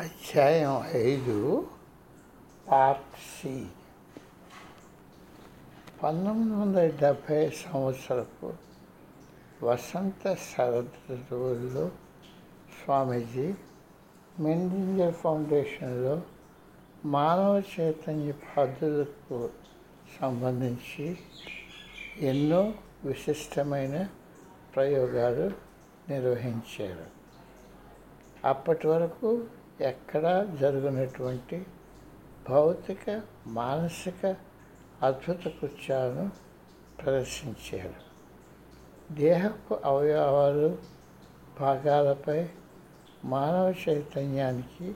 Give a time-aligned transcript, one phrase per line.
[0.00, 1.66] అధ్యాయం ఐదు
[2.70, 3.66] part C.
[6.02, 8.52] పంతొమ్మిది వందల డెబ్భై సంవత్సరపు
[9.62, 11.90] వసంత శరదృతువుల్లో
[12.84, 13.54] స్వామీజీ
[14.40, 16.22] మెండింజర్ ఫౌండేషన్లో
[17.04, 19.50] మానవ చైతన్య పద్ధతులకు
[20.20, 21.18] సంబంధించి
[22.18, 22.74] ఎన్నో
[23.04, 24.08] విశిష్టమైన
[24.74, 25.50] ప్రయోగాలు
[26.12, 27.06] నిర్వహించారు.
[28.44, 29.44] అప్పటి వరకు
[29.80, 31.66] ఎక్కడా జరుగునటువంటి
[32.50, 34.36] భౌతిక మానసిక
[35.02, 36.30] అద్భుత కృత్యాలను
[37.02, 38.10] ప్రదర్శించారు.
[39.14, 40.78] దేహపు అవయవాలు
[41.60, 42.48] భాగాలపై
[43.24, 44.94] మానవ చైతన్యానికి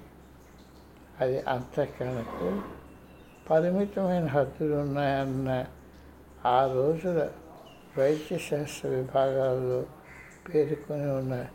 [1.21, 2.63] అది అంతఃకరణకు
[3.51, 5.67] పరిమితమైన హద్దులు ఉన్నాయన్న
[6.45, 7.31] ఆ రోజుల
[7.99, 9.87] వైద్యశాస్త్ర విభాగాల్లో
[10.49, 11.47] పేర్కొని ఉన్న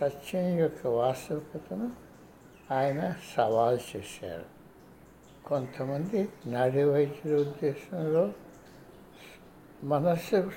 [0.00, 2.01] సత్యం యొక్క వాస్తవికతను
[2.72, 4.44] ఆయన సవాల్ చేశారు.
[5.48, 8.32] కొంతమంది నాడీ వైద్యుల ఉద్దేశంలో
[9.84, 10.50] మనస్సు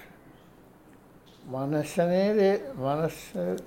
[1.46, 3.58] మనస్సు అనేది మనస్సు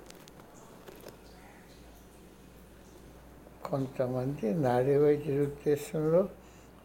[3.65, 6.29] కొంతమంది నాడీ వైద్యుల ఉద్దేశంలో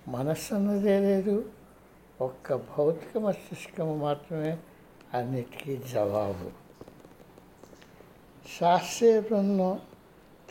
[0.08, 1.50] మనస్సు అన్నదే లేదు.
[2.22, 4.58] ఒక్క భౌతిక మస్తిష్కం మాత్రమే
[5.14, 6.52] అన్నిటికీ జవాబు.
[8.60, 9.80] శాస్త్రీయ బృందం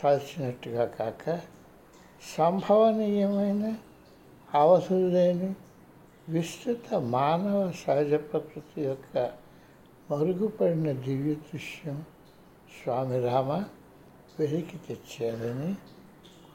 [0.03, 1.39] తలచినట్టుగా కాక
[2.37, 3.75] సంభవనీయమైన
[4.55, 5.53] అవధులు
[6.29, 9.17] విస్తృత మానవ సహజ ప్రకృతి యొక్క
[10.11, 12.05] మరుగుపడిన దివ్య దృశ్యం
[12.83, 13.51] స్వామి రామ
[14.39, 15.75] వెలికి తెచ్చారని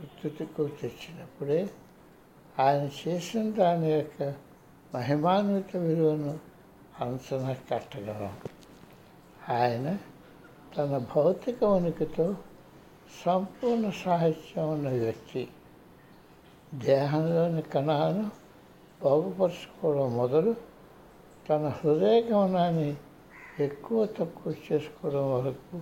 [0.00, 1.68] గుర్తుకు తెచ్చినప్పుడే
[2.58, 4.22] ఆయన చేసిన దాని యొక్క
[4.94, 6.38] మహిమాన్విత విలువను
[7.00, 8.36] అంచనా కట్టగలం
[9.48, 9.96] ఆయన
[10.76, 12.34] తన భౌతిక ఉనికితో
[13.24, 15.48] సంపూర్ణ సాహిత్యం ఉన్న వ్యక్తి.
[16.74, 18.30] దేహంలోని కణాలను
[19.02, 20.54] బాగుపరుచుకోవడం మొదలు
[21.48, 22.96] తన హృదయ గమనాన్ని
[23.60, 25.80] ఎక్కువ తక్కువ చేసుకోవడం వరకు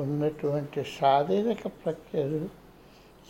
[0.00, 2.48] ఉన్నటువంటి శారీరక ప్రక్రియలు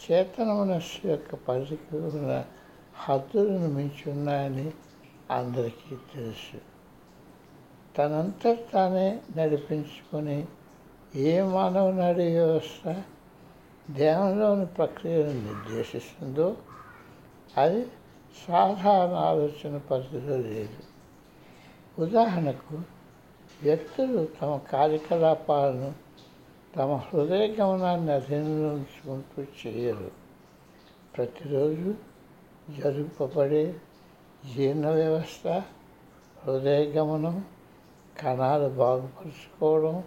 [0.01, 2.45] చేతన మనస్సు యొక్క పరిధికి ఉన్న
[3.07, 4.71] హద్దులను మించి ఉన్నాయని
[5.31, 6.59] అందరికీ తెలుసు.
[7.99, 10.47] తనంతా తానే నడిపించుకొని
[11.15, 13.03] ఏ మానవ నాడీ వ్యవస్థ
[13.91, 16.57] ధ్యానంలోని ప్రక్రియను నిర్దేశిస్తుందో
[17.57, 17.87] అది
[18.49, 20.77] సాధారణ ఆలోచన పరిధిలో లేదు.
[21.99, 22.81] ఉదాహరణకు
[23.63, 25.95] వ్యక్తులు తమ కార్యకలాపాలను
[26.77, 30.11] తమ హృదయ గమనాన్ని అధీనంలో ఉంచుకుంటూ చేయరు.
[31.17, 31.95] ప్రతిరోజు
[32.81, 33.75] జరుపబడే
[34.57, 35.49] జీర్ణ వ్యవస్థ
[36.47, 37.45] హృదయ గమనం
[38.23, 40.05] కణాలు బాగుపరుచుకోవడం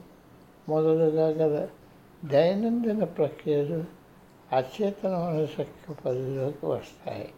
[0.70, 1.68] మొదలుగా గల
[2.26, 3.84] దైనందిన ప్రక్రియలు
[4.56, 7.34] అచేతన శక్తి పరిధిలోకి వస్తాయి.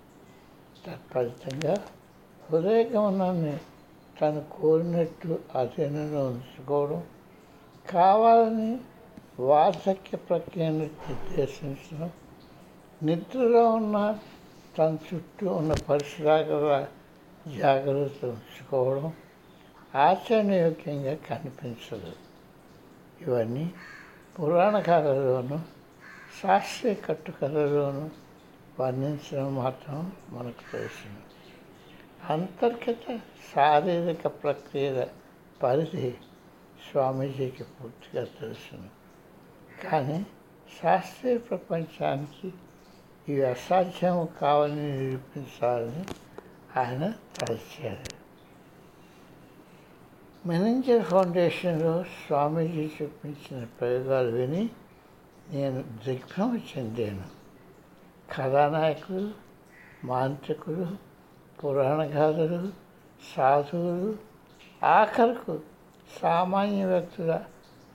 [0.86, 1.85] తత్ఫలితంగా
[2.50, 3.58] హృదయ గమనాన్ని
[4.22, 7.03] తను కోరినట్టు అధీనంలో ఉంచుకోవడం
[7.90, 8.78] కావాలని
[9.40, 12.12] వార్ధక్య ప్రక్రియను నిర్దేశించడం
[13.03, 14.18] నిద్రలో ఉన్న
[14.78, 16.85] తన చుట్టూ ఉన్న పరిసరాల
[17.58, 19.14] జాగ్రత్త ఉంచుకోవడం
[19.96, 22.25] ఆచరణయోగ్యంగా కనిపించదు.
[23.22, 23.74] ఇవన్నీ
[24.40, 25.62] పురాణ కథలోను
[26.44, 28.12] శాస్త్రీయ కట్టుకథలోను
[28.80, 31.26] వర్ణించడం మాత్రం మనకు తెలుసును
[32.34, 33.20] అంతర్గత
[33.56, 35.08] శారీరక ప్రక్రియల
[35.64, 36.14] పరిధి
[36.92, 38.90] స్వామీజీకి పూర్తిగా తెలుసును.
[39.90, 40.26] కానీ
[40.84, 42.53] శాస్త్రీయ ప్రపంచానికి
[43.30, 46.06] ఇవి అసాధ్యం కావాలని నిరూపించాలని
[46.80, 48.15] ఆయన తలచారు.
[50.47, 54.69] మెనంజర్ ఫౌండేషన్లో స్వామీజీ చూపించిన ప్రయోగాలు విని
[55.50, 57.23] నేను దిగ్భ్రమ చెందాను.
[58.38, 59.31] కథానాయకులు
[60.03, 60.88] మాంత్రికులు
[61.57, 62.69] పురాణగాథలు
[63.38, 64.17] సాధువులు
[64.85, 65.59] ఆఖరుకు
[66.22, 67.44] సామాన్య వ్యక్తుల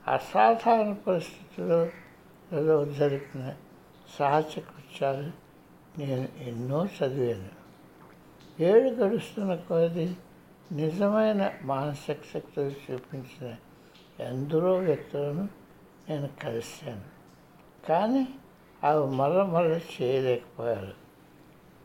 [0.07, 3.53] అసాధారణ పరిస్థితులలో జరిపిన
[4.19, 5.31] సహజ కృత్యాలు
[5.99, 7.49] నేను ఎన్నో చదివాను.
[8.63, 10.17] ఏడు గడుస్తున్న కొద్ది
[10.71, 13.55] నిజమైన మానసిక శక్తులు చూపించిన
[14.19, 15.49] ఎందరో వ్యక్తులను
[16.09, 17.01] నేను కలిశాను.
[17.87, 18.27] కానీ
[18.83, 20.93] అవి మరమర చేయలేకపోయారు.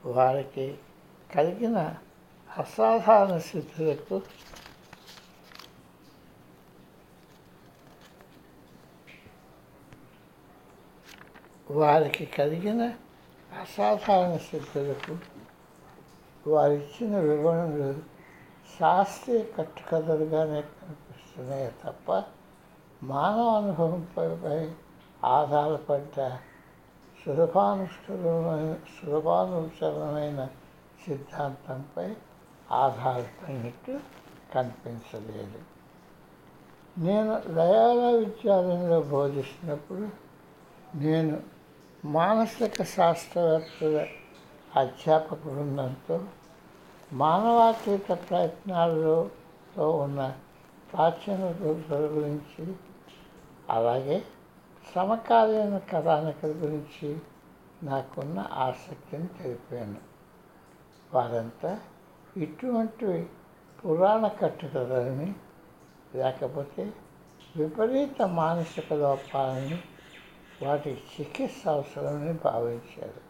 [0.04, 0.78] వారికి
[1.34, 1.94] కలిగిన
[2.58, 4.22] అసాధారణ స్థితులకు
[11.70, 12.82] వారికి కలిగిన
[13.60, 15.18] అసాధారణ స్థితులకు
[16.50, 18.15] వారిచ్చిన వివరణలు
[18.80, 22.24] శాస్త్రీయ కట్టుకథలుగానే కనిపిస్తున్నాయి తప్ప
[23.02, 24.72] మానవ అనుభవంపై
[25.24, 26.38] ఆధారపడ్డ
[27.22, 30.48] సులభానుష్కరమైన సులభానుసరమైన
[31.04, 32.16] సిద్ధాంతంపై
[32.72, 34.00] ఆధారపడినట్టు
[34.54, 35.60] కనిపించలేదు.
[36.98, 40.08] నేను లయాల విద్యాలయంలో బోధిస్తున్నప్పుడు
[40.98, 41.40] నేను
[42.04, 44.06] మానసిక శాస్త్రవేత్తల
[44.76, 46.16] అధ్యాపక బృందంతో
[47.12, 49.30] మానవాతీత ప్రయత్నాలలో
[49.90, 50.36] ఉన్న
[50.92, 52.74] ప్రాచీన రోజుల గురించి
[53.70, 54.24] అలాగే
[54.94, 57.18] సమకాలీన కథానికల గురించి
[57.82, 59.96] నాకున్న ఆసక్తిని తెలిపాను.
[61.14, 61.80] వారంతా
[62.36, 63.30] ఇటువంటి
[63.84, 65.34] పురాణ కట్టుకలని
[66.14, 66.92] లేకపోతే
[67.56, 69.82] విపరీత మానసిక లోపాలని
[70.66, 73.26] వాటి చికిత్స అవసరమని భావించారు.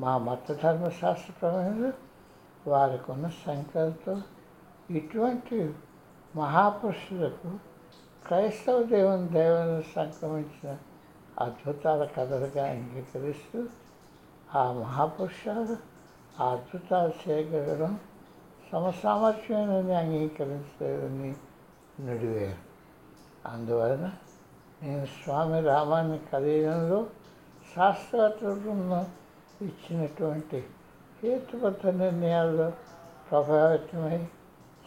[0.00, 2.05] మా మత ధర్మశాస్త్ర వారికి
[3.12, 4.22] ఉన్న సంఖ్యలతో
[4.90, 5.74] ఇటువంటి
[6.36, 7.50] మహాపురుషులకు
[8.26, 10.76] క్రైస్తవ దేవుని దేవుని సంక్రమించిన
[11.40, 13.64] అద్భుతాల కథలుగా అంగీకరిస్తూ
[14.54, 15.76] ఆ మహాపురుషులు
[16.42, 18.00] ఆ అద్భుతాలు చేయగలగడం
[18.72, 21.36] సమసామర్థ్యమైనది అంగీకరించలేదని
[22.00, 22.58] నుడివేరు.
[23.48, 24.12] అందువలన
[24.82, 27.06] నేను స్వామి రామాన్ని కలియడంలో
[27.76, 29.04] శాస్త్రవేత్తల
[29.62, 30.64] ఇచ్చినటువంటి
[31.22, 32.72] హేతుబద్ధ నిర్ణయాల్లో
[33.30, 34.28] ప్రభావితమై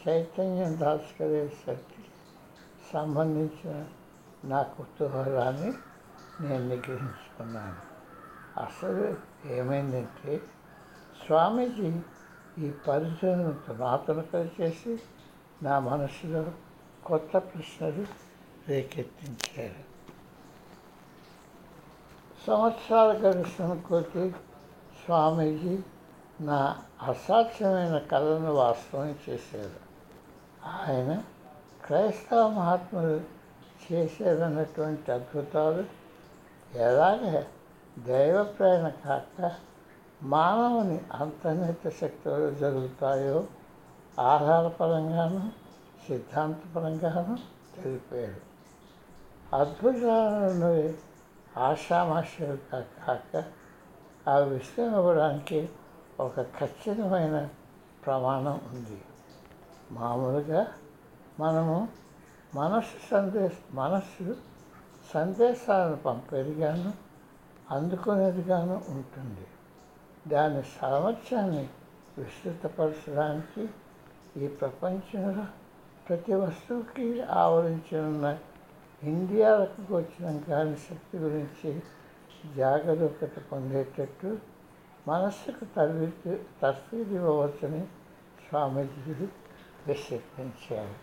[0.07, 2.03] చైతన్యం దాచుకునే శక్తి
[2.93, 3.85] సంబంధించిన
[4.43, 5.73] నా కుతూహలాన్ని
[6.41, 7.89] నేను నిగ్రహించుకున్నాను.
[8.63, 9.15] అసలు
[9.45, 10.41] ఏమైందంటే
[11.25, 12.01] స్వామీజీ
[12.65, 14.99] ఈ పరిచయను పునాతనకలు చేసి
[15.63, 16.45] నా మనసులో
[17.05, 18.05] కొత్త ప్రశ్నలు
[18.67, 19.83] రేకెత్తించారు.
[22.47, 24.31] సంవత్సరాల గడుస్తున్న కొద్దీ
[25.05, 25.79] స్వామీజీ
[26.41, 29.89] నా అసాధ్యమైన కళను వాస్తవం చేశారు
[30.65, 31.21] ఆయన
[31.85, 33.21] క్రైస్తవ మహాత్ములు
[33.91, 35.83] చేసేదన్నటువంటి అద్భుతాలు
[36.77, 37.43] ఎలాగ
[37.99, 39.51] దైవప్రేరణ కాక
[40.23, 43.43] మానవుని అంతర్నిత శక్తులు జరుగుతాయో
[44.19, 45.51] ఆధారపరంగాను
[46.07, 47.37] సిద్ధాంతపరంగాను
[47.81, 48.49] తెలిపాడు.
[49.55, 50.93] అద్భుతాలను
[51.59, 53.43] ఆషామాషలు కాక
[54.27, 55.69] ఆ విషయం ఇవ్వడానికి
[56.19, 57.49] ఒక ఖచ్చితమైన
[58.05, 59.01] ప్రమాణం ఉంది.
[59.91, 60.67] మామూలుగా
[61.39, 61.87] మనము
[62.55, 64.37] మనస్సు సందేశ మనస్సు
[65.13, 66.93] సందేశాలను పంపేదిగాను
[67.71, 69.47] అందుకునేదిగాను ఉంటుంది.
[70.27, 71.69] దాని సామర్థ్యాన్ని
[72.17, 73.69] విస్తృతపరచడానికి
[74.43, 75.45] ఈ ప్రపంచంలో
[76.09, 78.37] ప్రతి వస్తువుకి ఆవరించి ఉన్న
[79.03, 81.81] ఇండియాలకు వచ్చిన గాలి శక్తి గురించి
[82.55, 84.37] జాగరూకత పొందేటట్టు
[85.08, 87.82] మనస్సుకు తర్వీదు తర్ఫీదు ఇవ్వవచ్చని
[88.44, 89.26] స్వామీజీలు
[89.86, 90.94] విశ్లేషించారు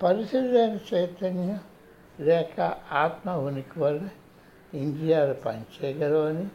[0.00, 1.60] పరిశుద్ధైన చైతన్యం
[2.18, 2.60] లేక
[2.94, 4.04] ఆత్మ ఉనికి వల్ల
[4.72, 6.46] ఇంద్రియాలు పనిచేయగలవని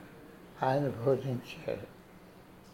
[0.64, 1.88] ఆయన బోధించారు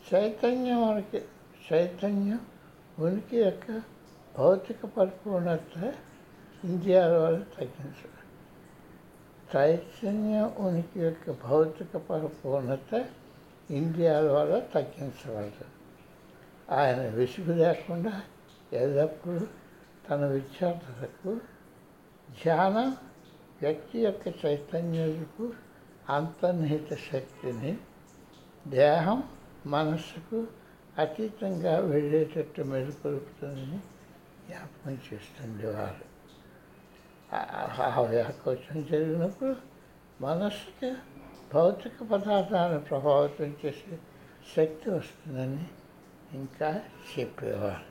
[0.06, 1.22] చైతన్యం ఉనికి
[1.68, 2.40] చైతన్యం
[2.98, 3.68] ఉనికి యొక్క
[4.36, 5.76] భౌతిక పరిపూర్ణత
[6.64, 8.14] ఇంద్రియాల వల్ల తగ్గించడం
[9.50, 12.92] చైతన్యం ఉనికి యొక్క భౌతిక పరిపూర్ణత
[13.71, 15.69] ఇంద్రియాల వల్ల తగ్గించగలరు.
[16.73, 18.23] ఆయన విసుగు లేకుండా
[18.73, 19.47] ఎల్లప్పుడూ
[20.11, 21.41] తన విద్యార్థులకు
[22.43, 22.97] ధ్యానం
[23.63, 25.53] వ్యక్తి యొక్క చైతన్యకు
[26.09, 27.79] అంతర్నిహిత శక్తిని
[28.69, 29.23] దేహం
[29.67, 30.47] మనస్సుకు
[30.99, 33.79] అతీతంగా వెళ్ళేటట్టు మెరుగుపరుపుతుందని
[34.49, 36.05] జ్ఞాపకం చేస్తుండేవారు
[37.35, 39.57] ఆ వ్యాకోచం జరిగినప్పుడు
[40.21, 40.95] మనస్సుకి
[41.55, 43.99] భౌతిక పదార్థాలను ప్రభావితం చేసే
[44.57, 45.67] శక్తి వస్తుందని
[46.33, 47.87] ఇంకా చెప్పేవారు.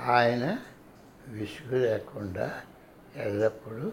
[0.00, 0.58] ఆయన
[1.28, 2.60] విసుగు లేకుండా
[3.16, 3.92] ఎల్లప్పుడూ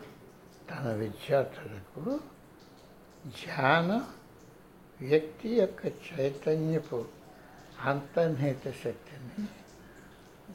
[0.69, 2.19] తన విద్యార్థులకు
[3.27, 4.07] ధ్యానం
[5.01, 7.05] వ్యక్తి యొక్క చైతన్యపు
[7.85, 9.45] అంతర్నిహిత శక్తిని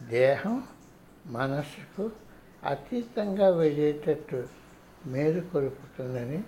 [0.09, 0.63] దేహం
[1.27, 2.11] మనసుకు
[2.65, 4.49] అతీతంగా వెళ్ళేటట్టు
[5.07, 6.39] మేలు కొలుపుతుందని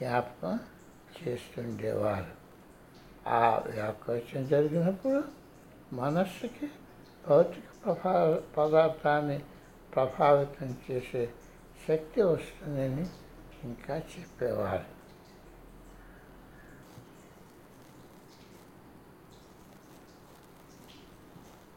[0.00, 0.58] జ్ఞాపకం
[1.22, 2.40] చేస్తుండేవారు.
[3.28, 5.24] ఆ వ్యాకోచం జరిగినప్పుడు
[5.92, 6.68] మనస్సుకి
[7.28, 9.40] భౌతిక ప్రభా పదార్థాన్ని
[9.94, 11.30] ప్రభావితం చేసే
[11.88, 13.06] శక్తి వస్తుందని
[13.64, 14.99] ఇంకా చెప్పేవారు.